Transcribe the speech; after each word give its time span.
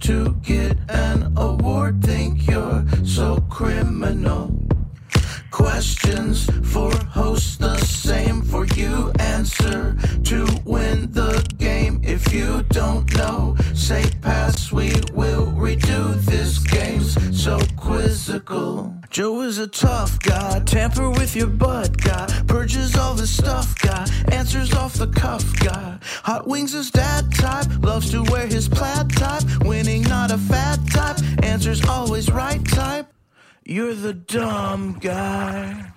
To 0.00 0.34
get 0.42 0.76
an 0.88 1.32
award. 1.36 2.02
Think 2.02 2.46
you're 2.46 2.84
so 3.04 3.40
criminal. 3.48 4.52
Questions 5.50 6.48
for 6.72 6.94
hosts, 7.10 7.56
the 7.56 7.76
same 7.78 8.42
for 8.42 8.64
you. 8.66 9.12
Answer 9.18 9.96
to 10.24 10.46
win 10.64 11.10
the 11.12 11.44
game. 11.58 12.00
If 12.04 12.32
you 12.32 12.62
don't 12.70 13.12
know, 13.16 13.56
say 13.74 14.04
pass. 14.22 14.70
We 14.70 14.92
will 15.12 15.46
redo 15.46 16.14
this. 16.24 16.37
Joe 19.18 19.40
is 19.40 19.58
a 19.58 19.66
tough 19.66 20.20
guy, 20.20 20.60
tamper 20.60 21.10
with 21.10 21.34
your 21.34 21.48
butt 21.48 22.00
guy, 22.00 22.24
purges 22.46 22.96
all 22.96 23.14
the 23.14 23.26
stuff 23.26 23.76
guy, 23.80 24.06
answers 24.30 24.72
off 24.74 24.94
the 24.94 25.08
cuff 25.08 25.42
guy. 25.58 25.98
Hot 26.22 26.46
wings 26.46 26.72
is 26.72 26.92
dad 26.92 27.34
type, 27.34 27.66
loves 27.82 28.12
to 28.12 28.22
wear 28.30 28.46
his 28.46 28.68
plaid 28.68 29.10
type, 29.16 29.42
winning 29.62 30.02
not 30.02 30.30
a 30.30 30.38
fat 30.38 30.78
type, 30.92 31.18
answers 31.42 31.84
always 31.86 32.30
right 32.30 32.64
type. 32.64 33.12
You're 33.64 33.94
the 33.94 34.12
dumb 34.14 35.00
guy. 35.00 35.94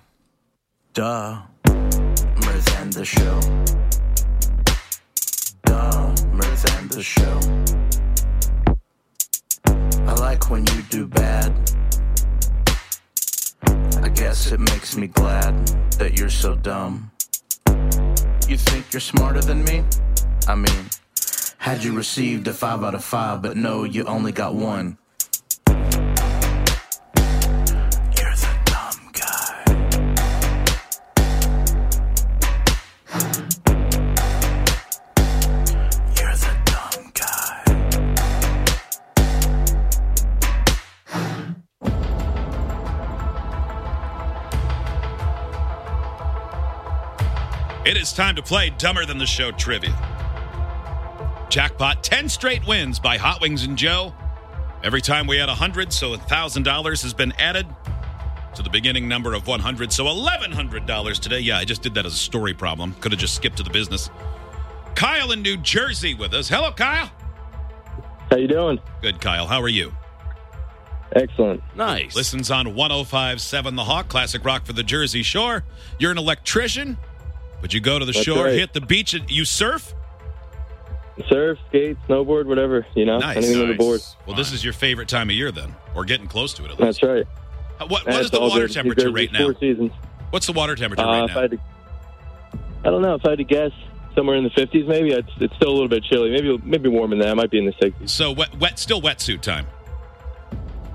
Duh. 0.92 1.42
Dumber 1.62 2.58
than 2.58 2.90
the 2.90 3.04
show. 3.04 3.40
Dumber 5.62 6.56
than 6.56 6.88
the 6.88 7.02
show. 7.04 7.38
I 10.08 10.14
like 10.14 10.50
when 10.50 10.66
you 10.74 10.82
do 10.90 11.06
bad. 11.06 11.52
Guess 14.22 14.52
it 14.52 14.60
makes 14.60 14.96
me 14.96 15.08
glad 15.08 15.66
that 15.98 16.16
you're 16.16 16.30
so 16.30 16.54
dumb. 16.54 17.10
You 18.46 18.56
think 18.56 18.92
you're 18.92 19.00
smarter 19.00 19.40
than 19.40 19.64
me? 19.64 19.82
I 20.46 20.54
mean, 20.54 20.86
had 21.58 21.82
you 21.82 21.92
received 21.92 22.46
a 22.46 22.52
5 22.52 22.84
out 22.84 22.94
of 22.94 23.02
5, 23.02 23.42
but 23.42 23.56
no, 23.56 23.82
you 23.82 24.04
only 24.04 24.30
got 24.30 24.54
one. 24.54 24.96
It 47.84 47.96
is 47.96 48.12
time 48.12 48.36
to 48.36 48.42
play 48.42 48.70
Dumber 48.70 49.04
Than 49.04 49.18
the 49.18 49.26
Show 49.26 49.50
trivia. 49.50 49.90
Jackpot 51.50 52.04
10 52.04 52.28
straight 52.28 52.64
wins 52.64 53.00
by 53.00 53.16
Hot 53.16 53.40
Wings 53.40 53.64
and 53.64 53.76
Joe. 53.76 54.14
Every 54.84 55.00
time 55.00 55.26
we 55.26 55.40
add 55.40 55.48
100, 55.48 55.92
so 55.92 56.14
$1,000 56.14 57.02
has 57.02 57.12
been 57.12 57.32
added 57.40 57.66
to 58.54 58.62
the 58.62 58.70
beginning 58.70 59.08
number 59.08 59.34
of 59.34 59.48
100. 59.48 59.92
So 59.92 60.04
$1,100 60.04 61.18
today. 61.18 61.40
Yeah, 61.40 61.58
I 61.58 61.64
just 61.64 61.82
did 61.82 61.94
that 61.94 62.06
as 62.06 62.14
a 62.14 62.18
story 62.18 62.54
problem. 62.54 62.94
Could 63.00 63.10
have 63.10 63.20
just 63.20 63.34
skipped 63.34 63.56
to 63.56 63.64
the 63.64 63.70
business. 63.70 64.10
Kyle 64.94 65.32
in 65.32 65.42
New 65.42 65.56
Jersey 65.56 66.14
with 66.14 66.34
us. 66.34 66.48
Hello, 66.48 66.70
Kyle. 66.70 67.10
How 68.30 68.36
you 68.36 68.46
doing? 68.46 68.78
Good, 69.00 69.20
Kyle. 69.20 69.48
How 69.48 69.60
are 69.60 69.68
you? 69.68 69.92
Excellent. 71.16 71.60
Nice. 71.74 72.14
Listens 72.14 72.50
on 72.52 72.76
1057 72.76 73.74
The 73.74 73.84
Hawk, 73.84 74.08
classic 74.08 74.44
rock 74.44 74.64
for 74.64 74.72
the 74.72 74.84
Jersey 74.84 75.24
Shore. 75.24 75.64
You're 75.98 76.12
an 76.12 76.18
electrician, 76.18 76.96
but 77.62 77.72
you 77.72 77.80
go 77.80 77.98
to 77.98 78.04
the 78.04 78.12
That's 78.12 78.24
shore, 78.24 78.44
right. 78.44 78.54
hit 78.58 78.74
the 78.74 78.80
beach, 78.82 79.14
and 79.14 79.30
you 79.30 79.46
surf? 79.46 79.94
Surf, 81.28 81.58
skate, 81.68 81.96
snowboard, 82.08 82.46
whatever. 82.46 82.86
You 82.94 83.04
know, 83.06 83.18
Nice. 83.18 83.36
anything 83.38 83.62
on 83.62 83.68
the 83.68 83.74
board. 83.74 84.00
Well, 84.26 84.36
this 84.36 84.52
is 84.52 84.62
your 84.64 84.72
favorite 84.74 85.08
time 85.08 85.30
of 85.30 85.36
year 85.36 85.50
then, 85.52 85.74
or 85.94 86.04
getting 86.04 86.26
close 86.26 86.52
to 86.54 86.64
it 86.64 86.70
at 86.70 86.80
least. 86.80 87.00
That's 87.00 87.02
right. 87.02 87.26
Uh, 87.80 87.86
What, 87.86 88.06
what 88.06 88.20
is 88.20 88.30
the 88.30 88.40
water 88.40 88.66
good. 88.66 88.72
Temperature 88.74 89.10
right 89.10 89.32
now? 89.32 89.44
Four 89.44 89.58
seasons. 89.58 89.92
What's 90.30 90.46
the 90.46 90.52
water 90.52 90.74
temperature 90.74 91.02
Uh, 91.04 91.20
right 91.22 91.30
if 91.30 91.36
I, 91.36 91.40
now? 91.42 91.46
to, 91.48 91.58
I 92.84 92.90
don't 92.90 93.02
know. 93.02 93.14
If 93.14 93.24
I 93.26 93.30
had 93.30 93.38
to 93.38 93.44
guess, 93.44 93.70
somewhere 94.14 94.36
in 94.36 94.44
the 94.44 94.50
50s, 94.50 94.86
maybe. 94.88 95.12
It's, 95.12 95.28
it's 95.38 95.54
still 95.56 95.68
a 95.70 95.72
little 95.74 95.88
bit 95.88 96.02
chilly. 96.04 96.30
Maybe 96.30 96.58
maybe 96.64 96.88
warmer 96.88 97.10
than 97.16 97.20
that. 97.20 97.28
It 97.32 97.36
might 97.36 97.50
be 97.50 97.58
in 97.58 97.66
the 97.66 97.72
60s. 97.72 98.08
So 98.10 98.32
wet, 98.32 98.58
wet, 98.58 98.78
still 98.78 99.00
wetsuit 99.00 99.40
time. 99.42 99.66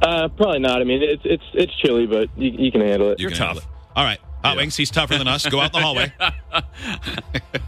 Uh, 0.02 0.28
probably 0.30 0.60
not. 0.60 0.82
I 0.82 0.84
mean, 0.84 1.02
it's 1.04 1.22
it's 1.26 1.44
it's 1.54 1.74
chilly, 1.76 2.06
but 2.06 2.30
you, 2.38 2.52
you 2.52 2.72
can 2.72 2.82
handle 2.82 3.12
it. 3.12 3.20
You 3.20 3.30
You're 3.30 3.38
tough. 3.38 3.58
it. 3.58 3.66
All 3.96 4.04
right, 4.04 4.20
Hot 4.48 4.58
Wings. 4.58 4.76
He's 4.76 4.92
tougher 4.92 5.18
than 5.18 5.28
us. 5.28 5.46
Go 5.46 5.60
out 5.60 5.74
in 5.76 5.80
the 5.80 5.86
hallway. 5.86 6.14
I 6.20 6.64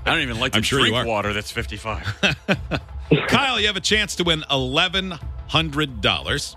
don't 0.06 0.22
even 0.22 0.40
like 0.40 0.54
to 0.54 0.58
I'm 0.58 0.64
sure 0.64 0.80
drink 0.80 0.94
you 0.94 1.00
are. 1.00 1.06
water 1.06 1.34
that's 1.34 1.52
55. 1.52 2.22
Kyle, 3.28 3.60
you 3.60 3.68
have 3.68 3.76
a 3.76 3.82
chance 3.82 4.16
to 4.18 4.24
win 4.24 4.44
eleven 4.52 5.12
hundred 5.48 6.02
dollars. 6.02 6.56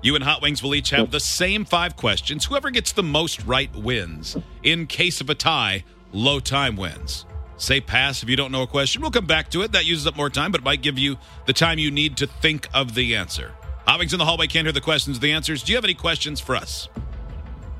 You 0.00 0.14
and 0.16 0.24
Hot 0.24 0.42
Wings 0.42 0.62
will 0.62 0.74
each 0.74 0.90
have 0.90 1.10
the 1.10 1.20
same 1.20 1.64
five 1.64 1.96
questions. 1.96 2.44
Whoever 2.46 2.70
gets 2.70 2.92
the 2.92 3.04
most 3.04 3.44
right 3.44 3.74
wins. 3.76 4.36
In 4.64 4.86
case 4.88 5.20
of 5.20 5.30
a 5.30 5.34
tie, 5.34 5.84
low 6.12 6.40
time 6.40 6.76
wins. 6.76 7.24
Say 7.56 7.80
pass 7.80 8.24
if 8.24 8.28
you 8.28 8.34
don't 8.34 8.50
know 8.50 8.62
a 8.62 8.66
question. 8.66 9.00
We'll 9.00 9.12
come 9.12 9.26
back 9.26 9.48
to 9.50 9.62
it. 9.62 9.70
That 9.72 9.84
uses 9.84 10.06
up 10.08 10.16
more 10.16 10.28
time, 10.30 10.50
but 10.50 10.62
it 10.62 10.64
might 10.64 10.82
give 10.82 10.98
you 10.98 11.18
the 11.46 11.52
time 11.52 11.78
you 11.78 11.92
need 11.92 12.16
to 12.16 12.26
think 12.26 12.68
of 12.74 12.94
the 12.94 13.14
answer. 13.14 13.52
Hot 13.86 14.00
Wings 14.00 14.12
in 14.12 14.18
the 14.18 14.24
hallway 14.24 14.48
can't 14.48 14.64
hear 14.66 14.72
the 14.72 14.80
questions, 14.80 15.20
the 15.20 15.30
answers. 15.30 15.62
Do 15.62 15.70
you 15.70 15.76
have 15.76 15.84
any 15.84 15.94
questions 15.94 16.40
for 16.40 16.56
us? 16.56 16.88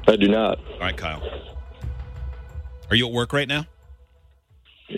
I 0.07 0.15
do 0.17 0.29
not. 0.29 0.59
All 0.75 0.79
right, 0.81 0.97
Kyle. 0.97 1.23
Are 2.93 2.95
you 2.95 3.07
at 3.07 3.13
work 3.15 3.33
right 3.33 3.49
now? 3.49 3.65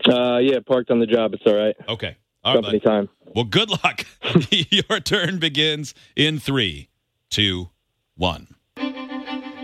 Uh, 0.05 0.38
yeah, 0.38 0.59
parked 0.66 0.91
on 0.91 0.99
the 0.99 1.06
job. 1.06 1.32
It's 1.32 1.44
all 1.47 1.55
right. 1.55 1.77
Okay. 1.88 2.16
All 2.43 2.56
right. 2.56 2.65
Company 2.65 2.81
bud. 2.81 2.91
time. 2.91 3.09
Well, 3.37 3.44
good 3.44 3.71
luck. 3.71 4.05
Your 4.50 4.99
turn 4.99 5.38
begins 5.38 5.94
in 6.16 6.41
three, 6.41 6.88
two, 7.31 7.71
one. 8.16 8.56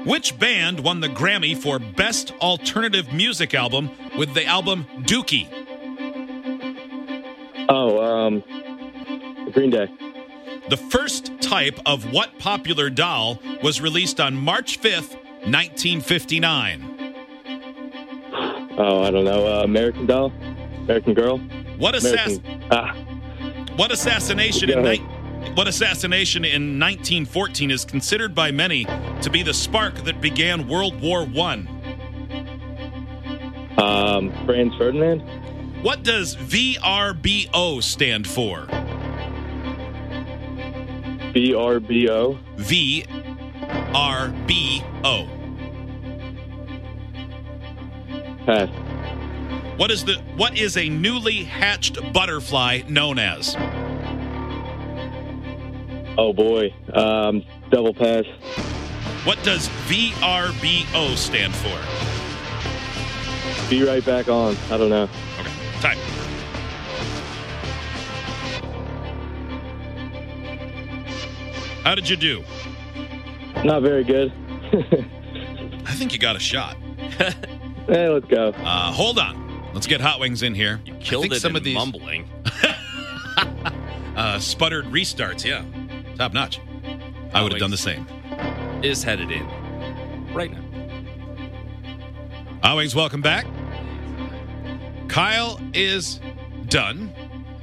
Which 0.07 0.39
band 0.39 0.79
won 0.79 1.01
the 1.01 1.09
Grammy 1.09 1.57
for 1.57 1.81
Best 1.81 2.33
Alternative 2.41 3.13
Music 3.13 3.53
Album 3.53 3.91
with 4.17 4.33
the 4.35 4.47
album 4.47 4.87
Dookie? 5.01 5.49
Oh, 7.69 8.01
um, 8.01 8.45
Green 9.51 9.71
Day. 9.71 9.91
The 10.69 10.77
first 10.77 11.33
type 11.41 11.81
of 11.85 12.13
what 12.13 12.39
popular 12.39 12.91
doll 12.91 13.41
was 13.61 13.81
released 13.81 14.21
on 14.21 14.37
March 14.37 14.81
5th, 14.81 15.17
1959? 15.47 16.90
Oh, 18.83 19.03
I 19.03 19.11
don't 19.11 19.25
know. 19.25 19.47
Uh, 19.47 19.63
American 19.65 20.07
Doll, 20.07 20.33
American 20.85 21.13
Girl, 21.13 21.37
What, 21.79 21.95
assass- 21.95 22.39
American. 22.43 22.69
Ah, 22.71 22.95
what 23.77 23.93
assassination 23.93 24.71
in 24.71 24.83
ni- 24.83 24.99
what 25.55 25.69
assassination 25.69 26.45
in 26.47 26.79
1914 26.79 27.71
is 27.71 27.85
considered 27.85 28.35
by 28.35 28.51
many 28.51 28.87
to 29.21 29.29
be 29.31 29.43
the 29.43 29.53
spark 29.53 29.95
that 30.05 30.21
began 30.23 30.67
World 30.67 30.99
War 31.01 31.25
One? 31.27 31.69
um, 33.79 34.33
Franz 34.47 34.75
Ferdinand. 34.77 35.21
What 35.83 36.03
does 36.03 36.37
VRBO 36.37 37.83
stand 37.83 38.27
for? 38.27 38.67
B 41.33 41.55
R 41.55 41.81
B 41.81 42.09
O. 42.09 42.39
V 42.57 43.05
R 43.95 44.29
B 44.47 44.83
O. 45.05 45.27
Pass. 48.51 48.69
What 49.79 49.93
is 49.93 50.05
the 50.05 50.15
what 50.35 50.59
is 50.59 50.77
a 50.77 50.89
newly 50.89 51.45
hatched 51.45 52.13
butterfly 52.13 52.83
known 52.89 53.21
as? 53.21 53.55
Oh 56.19 56.33
boy. 56.33 56.75
Um, 56.93 57.45
double 57.71 57.95
pass. 57.95 58.25
What 59.25 59.41
does 59.45 59.69
VRBO 59.87 61.17
stand 61.17 61.55
for? 61.55 61.79
be 63.71 63.85
right 63.85 64.05
back 64.05 64.29
on. 64.29 64.57
I 64.69 64.77
don't 64.77 64.91
know. 64.91 65.09
Okay. 65.39 65.53
Time. 65.81 65.99
How 71.85 71.95
did 71.95 72.09
you 72.09 72.17
do? 72.17 72.43
Not 73.65 73.83
very 73.83 74.03
good. 74.03 74.33
I 75.87 75.95
think 75.95 76.13
you 76.13 76.19
got 76.19 76.35
a 76.35 76.41
shot. 76.41 76.77
hey, 77.91 78.09
let's 78.09 78.27
go. 78.27 78.49
Uh, 78.57 78.93
hold 78.93 79.19
on. 79.19 79.71
Let's 79.75 79.87
get 79.87 80.01
Hot 80.01 80.21
Wings 80.21 80.43
in 80.43 80.55
here. 80.55 80.81
You 80.85 80.95
I 80.95 80.99
killed 80.99 81.23
think 81.25 81.35
it 81.35 81.41
some 81.41 81.53
in 81.53 81.57
of 81.57 81.65
these 81.65 81.75
mumbling. 81.75 82.29
uh, 84.17 84.39
sputtered 84.39 84.87
restarts. 84.87 85.45
Yeah, 85.45 85.65
top 86.17 86.33
notch. 86.33 86.61
I 87.33 87.43
would 87.43 87.53
have 87.53 87.61
done 87.61 87.71
the 87.71 87.77
same. 87.77 88.07
Is 88.83 89.03
headed 89.03 89.31
in 89.31 89.47
right 90.33 90.51
now. 90.51 90.65
Hot 92.63 92.77
Wings, 92.77 92.95
welcome 92.95 93.23
back. 93.23 93.47
Kyle 95.09 95.61
is 95.73 96.21
done. 96.69 97.13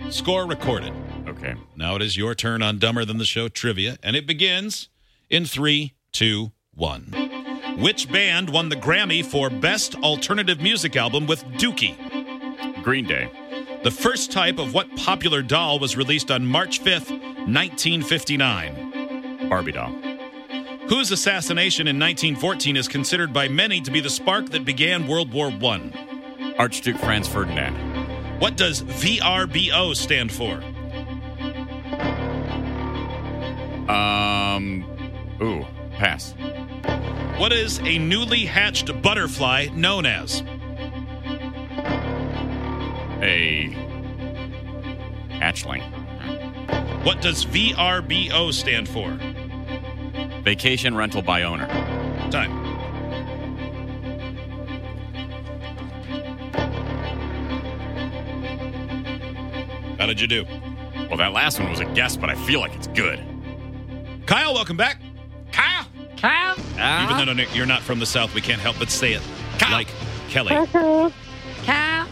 Score 0.09 0.45
recorded. 0.45 0.93
Okay. 1.27 1.55
Now 1.75 1.95
it 1.95 2.01
is 2.01 2.15
your 2.15 2.35
turn 2.35 2.61
on 2.61 2.79
Dumber 2.79 3.03
Than 3.03 3.17
the 3.17 3.25
Show 3.25 3.49
trivia, 3.49 3.97
and 4.01 4.15
it 4.15 4.25
begins 4.25 4.89
in 5.29 5.45
three, 5.45 5.93
two, 6.11 6.51
one. 6.73 7.13
Which 7.77 8.11
band 8.11 8.49
won 8.49 8.67
the 8.69 8.75
Grammy 8.75 9.23
for 9.23 9.51
Best 9.51 9.93
Alternative 9.97 10.59
Music 10.59 10.95
Album 10.95 11.27
with 11.27 11.43
Dookie? 11.59 11.95
Green 12.81 13.05
Day. 13.05 13.29
The 13.83 13.91
first 13.91 14.31
type 14.31 14.57
of 14.57 14.73
what 14.73 14.95
popular 14.95 15.43
doll 15.43 15.77
was 15.77 15.95
released 15.95 16.31
on 16.31 16.43
March 16.43 16.83
5th, 16.83 17.11
1959? 17.11 19.47
Barbie 19.47 19.73
doll. 19.73 19.91
Whose 20.89 21.11
assassination 21.11 21.87
in 21.87 21.99
1914 21.99 22.77
is 22.77 22.87
considered 22.87 23.31
by 23.31 23.47
many 23.47 23.79
to 23.81 23.91
be 23.91 23.99
the 23.99 24.09
spark 24.09 24.49
that 24.49 24.65
began 24.65 25.05
World 25.05 25.31
War 25.31 25.49
I? 25.49 26.55
Archduke 26.57 26.97
Franz 26.97 27.27
Ferdinand. 27.27 27.75
What 28.39 28.57
does 28.57 28.81
VRBO 28.81 29.95
stand 29.95 30.31
for? 30.31 30.63
Um. 33.91 34.83
Ooh. 35.43 35.63
Pass. 35.91 36.33
What 37.37 37.53
is 37.53 37.77
a 37.81 37.99
newly 37.99 38.45
hatched 38.45 38.99
butterfly 39.03 39.67
known 39.71 40.07
as? 40.07 40.41
A. 43.21 43.69
Hatchling. 45.29 45.83
What 47.05 47.21
does 47.21 47.45
VRBO 47.45 48.51
stand 48.51 48.89
for? 48.89 49.11
Vacation 50.41 50.95
rental 50.95 51.21
by 51.21 51.43
owner. 51.43 51.67
Time. 52.31 52.51
How 59.99 60.07
did 60.07 60.19
you 60.19 60.27
do? 60.27 60.43
Well, 61.07 61.17
that 61.17 61.33
last 61.33 61.59
one 61.59 61.69
was 61.69 61.81
a 61.81 61.85
guess, 61.85 62.17
but 62.17 62.31
I 62.31 62.35
feel 62.35 62.61
like 62.61 62.73
it's 62.75 62.87
good. 62.87 63.23
Kyle, 64.25 64.55
welcome 64.55 64.75
back. 64.75 64.99
Kyle! 65.51 65.85
Kyle. 66.17 66.55
Uh-huh. 66.77 67.13
Even 67.13 67.25
though 67.27 67.33
no- 67.43 67.49
you're 67.53 67.65
not 67.65 67.81
from 67.81 67.99
the 67.99 68.05
South, 68.05 68.33
we 68.33 68.41
can't 68.41 68.61
help 68.61 68.77
but 68.79 68.89
say 68.89 69.13
it 69.13 69.21
like 69.71 69.87
Kelly. 70.29 70.51
Kyle. 71.65 72.07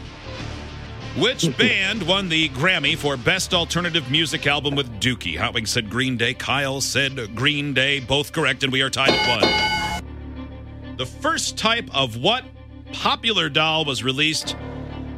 Which 1.18 1.58
band 1.58 2.04
won 2.04 2.28
the 2.28 2.50
Grammy 2.50 2.98
for 2.98 3.16
Best 3.16 3.54
Alternative 3.54 4.10
Music 4.12 4.46
Album 4.48 4.76
with 4.76 5.00
Dookie? 5.00 5.38
Hotwing 5.38 5.66
said 5.66 5.90
Green 5.90 6.18
Day. 6.18 6.34
Kyle 6.34 6.82
said 6.82 7.34
Green 7.36 7.74
Day. 7.74 8.02
Both 8.02 8.34
correct, 8.34 8.64
and 8.66 8.74
we 8.74 8.82
are 8.82 8.90
tied 8.90 9.12
at 9.12 10.02
one. 10.04 10.98
The 10.98 11.06
first 11.06 11.58
type 11.58 11.90
of 11.96 12.18
what 12.18 12.44
popular 12.92 13.48
doll 13.48 13.86
was 13.86 14.04
released 14.04 14.58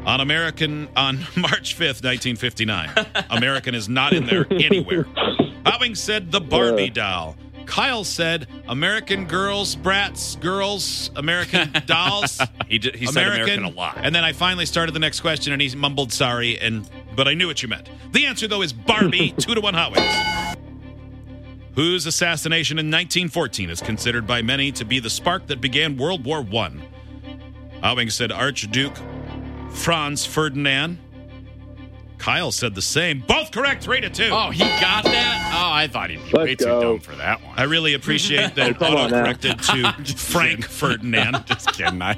on 0.05 0.21
American 0.21 0.87
on 0.95 1.17
March 1.35 1.75
5th, 1.75 2.03
1959? 2.03 2.89
American 3.31 3.73
is 3.73 3.89
not 3.89 4.13
in 4.13 4.27
there 4.27 4.45
anywhere. 4.51 5.05
Hotwing 5.65 5.97
said 5.97 6.31
the 6.31 6.39
Barbie 6.41 6.91
doll. 6.91 7.35
Kyle 7.67 8.03
said 8.03 8.47
American 8.67 9.25
girls, 9.25 9.75
brats, 9.75 10.35
girls, 10.37 11.11
American 11.15 11.71
dolls. 11.85 12.41
He, 12.67 12.79
did, 12.79 12.95
he 12.95 13.05
said 13.05 13.27
American 13.27 13.65
a 13.65 13.69
lot. 13.69 13.99
And 14.01 14.15
then 14.15 14.23
I 14.23 14.33
finally 14.33 14.65
started 14.65 14.93
the 14.93 14.99
next 14.99 15.19
question, 15.19 15.53
and 15.53 15.61
he 15.61 15.75
mumbled 15.75 16.11
sorry, 16.11 16.57
and 16.59 16.89
but 17.15 17.27
I 17.27 17.33
knew 17.33 17.47
what 17.47 17.61
you 17.61 17.69
meant. 17.69 17.89
The 18.13 18.25
answer 18.25 18.47
though 18.47 18.61
is 18.61 18.73
Barbie, 18.73 19.31
two 19.37 19.53
to 19.53 19.61
one 19.61 19.73
Hot 19.73 19.95
Wings. 19.95 20.57
Whose 21.75 22.07
assassination 22.07 22.79
in 22.79 22.87
1914 22.87 23.69
is 23.69 23.81
considered 23.81 24.25
by 24.25 24.41
many 24.41 24.71
to 24.71 24.83
be 24.83 24.99
the 24.99 25.11
spark 25.11 25.45
that 25.47 25.61
began 25.61 25.95
World 25.97 26.25
War 26.25 26.41
One? 26.41 26.81
Hot 27.83 27.97
Wings 27.97 28.15
said 28.15 28.31
Archduke 28.31 28.97
Franz 29.71 30.25
Ferdinand. 30.25 30.97
Kyle 32.17 32.51
said 32.51 32.73
the 32.73 32.81
same. 32.81 33.23
Both 33.27 33.51
correct, 33.51 33.83
three 33.83 34.01
to 34.01 34.09
two. 34.09 34.29
Oh, 34.31 34.49
he 34.49 34.63
got 34.63 35.03
that? 35.03 35.53
Oh, 35.55 35.71
I 35.71 35.87
thought 35.87 36.09
he'd 36.09 36.17
be 36.17 36.23
Let's 36.23 36.33
way 36.33 36.55
too 36.55 36.65
dumb 36.65 36.99
for 36.99 37.15
that 37.15 37.36
one. 37.36 37.36
I 37.57 37.63
really 37.63 37.95
appreciate 37.95 38.53
that 38.55 38.77
come 38.79 38.95
on 38.95 39.09
now. 39.09 39.17
auto-corrected 39.21 39.59
to 39.63 40.15
Frank 40.15 40.65
Ferdinand. 40.65 41.43
just 41.47 41.73
kidding. 41.73 42.01
I, 42.01 42.13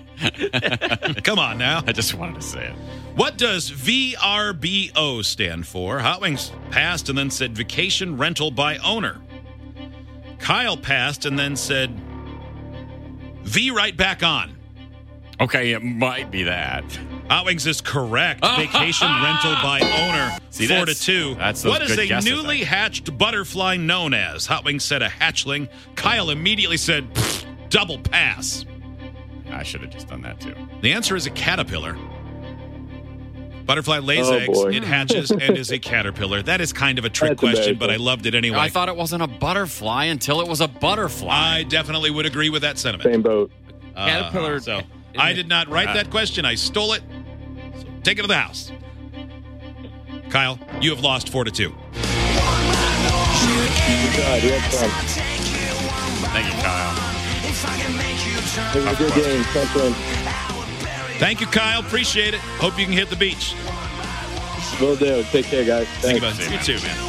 Come 1.23 1.39
on 1.39 1.57
now. 1.57 1.81
I 1.87 1.93
just 1.93 2.13
wanted 2.13 2.35
to 2.35 2.41
say 2.41 2.67
it. 2.67 2.73
What 3.15 3.37
does 3.37 3.71
VRBO 3.71 5.23
stand 5.23 5.65
for? 5.65 5.99
Hot 5.99 6.19
Wings 6.21 6.51
passed 6.71 7.07
and 7.09 7.17
then 7.17 7.29
said 7.31 7.55
vacation 7.55 8.17
rental 8.17 8.51
by 8.51 8.77
owner. 8.77 9.21
Kyle 10.39 10.77
passed 10.77 11.25
and 11.25 11.39
then 11.39 11.55
said 11.55 11.97
V 13.43 13.71
right 13.71 13.95
back 13.95 14.21
on. 14.23 14.55
Okay, 15.41 15.71
it 15.71 15.81
might 15.81 16.31
be 16.31 16.43
that. 16.43 16.83
Hot 17.29 17.45
Wings 17.45 17.65
is 17.65 17.79
correct. 17.79 18.43
Vacation 18.57 19.07
rental 19.23 19.53
by 19.63 19.79
owner. 19.81 20.37
See, 20.49 20.67
four 20.67 20.79
to 20.79 20.85
that's- 20.85 21.05
two. 21.05 21.35
that's 21.35 21.61
those 21.61 21.69
what 21.71 21.81
is 21.81 21.89
good 21.95 21.99
a 21.99 22.07
guesses, 22.07 22.29
newly 22.29 22.61
I- 22.63 22.65
hatched 22.65 23.17
butterfly 23.17 23.77
known 23.77 24.13
as? 24.13 24.45
Hot 24.47 24.65
Wings 24.65 24.83
said 24.83 25.01
a 25.01 25.07
hatchling. 25.09 25.69
Kyle 25.95 26.29
immediately 26.29 26.75
said 26.77 27.13
"Pfft, 27.13 27.45
double 27.69 27.99
pass. 27.99 28.65
I 29.51 29.63
should 29.63 29.81
have 29.81 29.89
just 29.91 30.07
done 30.09 30.21
that 30.23 30.39
too. 30.41 30.53
The 30.81 30.91
answer 30.91 31.15
is 31.15 31.25
a 31.25 31.31
caterpillar. 31.31 31.97
Butterfly 33.65 33.99
lays 33.99 34.27
Oh, 34.27 34.33
eggs, 34.35 34.57
boy. 34.63 34.71
it 34.73 34.83
hatches, 34.83 35.29
and 35.31 35.55
is 35.55 35.71
a 35.71 35.77
caterpillar. 35.79 36.41
That 36.41 36.59
is 36.59 36.73
kind 36.73 36.97
of 36.97 37.05
a 37.05 37.09
trick 37.09 37.31
That's 37.31 37.39
question, 37.39 37.77
but 37.77 37.91
I 37.91 37.93
embarrassing. 37.93 38.05
loved 38.05 38.25
it 38.25 38.35
anyway. 38.35 38.57
I 38.57 38.69
thought 38.69 38.89
it 38.89 38.95
wasn't 38.95 39.21
a 39.21 39.27
butterfly 39.27 40.05
until 40.05 40.41
it 40.41 40.47
was 40.47 40.59
a 40.59 40.67
butterfly. 40.67 41.29
I 41.59 41.63
definitely 41.63 42.09
would 42.09 42.25
agree 42.25 42.49
with 42.49 42.63
that 42.63 42.79
sentiment. 42.79 43.11
Same 43.13 43.21
boat. 43.21 43.51
Uh, 43.95 44.05
Caterpillar- 44.07 44.59
so 44.59 44.81
I 45.17 45.33
did 45.33 45.47
not 45.47 45.67
write 45.69 45.93
that 45.93 46.09
question. 46.09 46.45
I 46.45 46.55
stole 46.55 46.93
it. 46.93 47.01
So 47.79 47.85
take 48.03 48.19
it 48.19 48.21
to 48.21 48.27
the 48.27 48.37
house. 48.37 48.71
Kyle, 50.29 50.59
you 50.81 50.91
have 50.91 51.01
lost 51.01 51.29
four 51.29 51.43
to 51.43 51.51
two. 51.51 51.69
God, 51.69 51.77
we 54.43 54.49
had 54.49 54.71
fun. 54.71 54.89
Thank 56.31 56.45
you, 56.45 56.51
Kyle. 56.61 56.95
It 58.75 58.85
was 58.85 58.93
a 58.93 58.95
good 58.97 59.13
game. 59.13 59.43
Thanks, 59.43 59.75
man. 59.75 59.93
Thank 61.19 61.41
you, 61.41 61.47
Kyle. 61.47 61.79
Appreciate 61.79 62.33
it. 62.33 62.39
Hope 62.59 62.77
you 62.77 62.85
can 62.85 62.93
hit 62.93 63.09
the 63.09 63.15
beach. 63.15 63.55
Will 64.79 64.95
do. 64.95 65.23
Take 65.31 65.45
care, 65.47 65.65
guys. 65.65 65.87
Thank 65.99 66.21
Thanks. 66.21 66.39
you, 66.39 66.45
bud. 66.49 66.53
You 66.67 66.77
too, 66.77 66.85
man. 66.85 67.08